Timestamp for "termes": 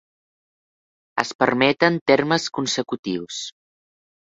2.13-2.49